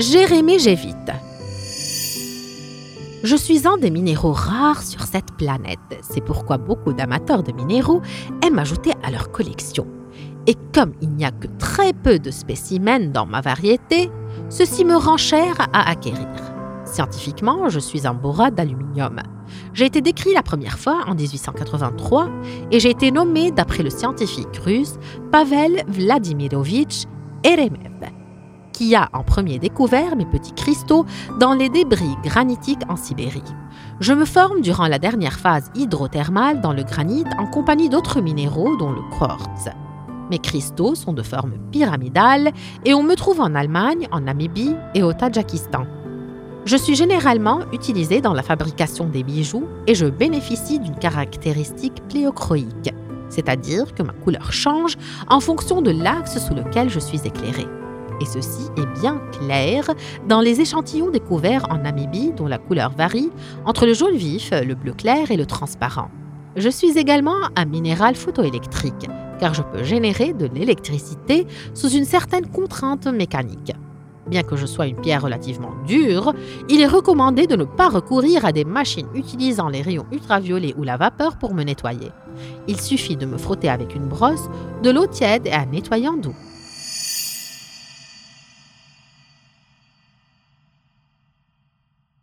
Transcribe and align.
Jérémy 0.00 0.58
Gévite. 0.58 1.12
Je 3.22 3.36
suis 3.36 3.68
un 3.68 3.76
des 3.76 3.90
minéraux 3.90 4.32
rares 4.32 4.82
sur 4.82 5.02
cette 5.02 5.30
planète. 5.32 5.78
C'est 6.00 6.22
pourquoi 6.22 6.56
beaucoup 6.56 6.94
d'amateurs 6.94 7.42
de 7.42 7.52
minéraux 7.52 8.00
aiment 8.42 8.58
ajouter 8.58 8.92
à 9.02 9.10
leur 9.10 9.30
collection. 9.30 9.86
Et 10.46 10.54
comme 10.74 10.94
il 11.02 11.10
n'y 11.10 11.26
a 11.26 11.30
que 11.30 11.48
très 11.58 11.92
peu 11.92 12.18
de 12.18 12.30
spécimens 12.30 13.12
dans 13.12 13.26
ma 13.26 13.42
variété, 13.42 14.10
ceci 14.48 14.86
me 14.86 14.96
rend 14.96 15.18
cher 15.18 15.68
à 15.74 15.90
acquérir. 15.90 16.28
Scientifiquement, 16.86 17.68
je 17.68 17.78
suis 17.78 18.06
un 18.06 18.14
borat 18.14 18.50
d'aluminium. 18.50 19.20
J'ai 19.74 19.84
été 19.84 20.00
décrit 20.00 20.32
la 20.32 20.42
première 20.42 20.78
fois 20.78 21.04
en 21.08 21.14
1883 21.14 22.26
et 22.70 22.80
j'ai 22.80 22.90
été 22.90 23.10
nommé 23.10 23.50
d'après 23.50 23.82
le 23.82 23.90
scientifique 23.90 24.56
russe 24.64 24.94
Pavel 25.30 25.84
Vladimirovitch 25.88 27.04
Eremev, 27.44 28.19
qui 28.80 28.94
a 28.94 29.10
en 29.12 29.22
premier 29.22 29.58
découvert 29.58 30.16
mes 30.16 30.24
petits 30.24 30.54
cristaux 30.54 31.04
dans 31.38 31.52
les 31.52 31.68
débris 31.68 32.16
granitiques 32.24 32.80
en 32.88 32.96
Sibérie. 32.96 33.44
Je 34.00 34.14
me 34.14 34.24
forme 34.24 34.62
durant 34.62 34.86
la 34.86 34.98
dernière 34.98 35.38
phase 35.38 35.70
hydrothermale 35.74 36.62
dans 36.62 36.72
le 36.72 36.82
granit 36.82 37.24
en 37.38 37.44
compagnie 37.44 37.90
d'autres 37.90 38.22
minéraux 38.22 38.78
dont 38.78 38.90
le 38.90 39.02
quartz. 39.18 39.68
Mes 40.30 40.38
cristaux 40.38 40.94
sont 40.94 41.12
de 41.12 41.20
forme 41.20 41.58
pyramidale 41.70 42.52
et 42.86 42.94
on 42.94 43.02
me 43.02 43.16
trouve 43.16 43.42
en 43.42 43.54
Allemagne, 43.54 44.08
en 44.12 44.20
Namibie 44.20 44.74
et 44.94 45.02
au 45.02 45.12
Tadjikistan. 45.12 45.84
Je 46.64 46.78
suis 46.78 46.94
généralement 46.94 47.60
utilisé 47.74 48.22
dans 48.22 48.32
la 48.32 48.42
fabrication 48.42 49.04
des 49.10 49.24
bijoux 49.24 49.68
et 49.86 49.94
je 49.94 50.06
bénéficie 50.06 50.78
d'une 50.78 50.96
caractéristique 50.96 52.02
pléochroïque, 52.08 52.94
c'est-à-dire 53.28 53.94
que 53.94 54.02
ma 54.02 54.14
couleur 54.14 54.54
change 54.54 54.96
en 55.28 55.40
fonction 55.40 55.82
de 55.82 55.90
l'axe 55.90 56.38
sous 56.38 56.54
lequel 56.54 56.88
je 56.88 56.98
suis 56.98 57.20
éclairé. 57.26 57.66
Et 58.20 58.26
ceci 58.26 58.68
est 58.76 59.00
bien 59.00 59.20
clair 59.32 59.90
dans 60.28 60.40
les 60.40 60.60
échantillons 60.60 61.10
découverts 61.10 61.66
en 61.70 61.78
Namibie 61.78 62.32
dont 62.36 62.46
la 62.46 62.58
couleur 62.58 62.90
varie 62.90 63.30
entre 63.64 63.86
le 63.86 63.94
jaune 63.94 64.16
vif, 64.16 64.50
le 64.52 64.74
bleu 64.74 64.92
clair 64.92 65.30
et 65.30 65.36
le 65.36 65.46
transparent. 65.46 66.10
Je 66.56 66.68
suis 66.68 66.98
également 66.98 67.36
un 67.56 67.64
minéral 67.64 68.16
photoélectrique 68.16 69.08
car 69.38 69.54
je 69.54 69.62
peux 69.62 69.82
générer 69.82 70.32
de 70.34 70.46
l'électricité 70.46 71.46
sous 71.74 71.88
une 71.88 72.04
certaine 72.04 72.46
contrainte 72.46 73.06
mécanique. 73.06 73.72
Bien 74.26 74.42
que 74.42 74.54
je 74.54 74.66
sois 74.66 74.86
une 74.86 75.00
pierre 75.00 75.22
relativement 75.22 75.72
dure, 75.86 76.34
il 76.68 76.80
est 76.80 76.86
recommandé 76.86 77.46
de 77.46 77.56
ne 77.56 77.64
pas 77.64 77.88
recourir 77.88 78.44
à 78.44 78.52
des 78.52 78.64
machines 78.64 79.08
utilisant 79.14 79.68
les 79.68 79.82
rayons 79.82 80.06
ultraviolets 80.12 80.74
ou 80.76 80.84
la 80.84 80.96
vapeur 80.96 81.36
pour 81.36 81.54
me 81.54 81.64
nettoyer. 81.64 82.12
Il 82.68 82.80
suffit 82.80 83.16
de 83.16 83.26
me 83.26 83.38
frotter 83.38 83.68
avec 83.68 83.94
une 83.94 84.06
brosse, 84.06 84.48
de 84.82 84.90
l'eau 84.90 85.06
tiède 85.06 85.46
et 85.46 85.52
un 85.52 85.66
nettoyant 85.66 86.16
doux. 86.16 86.36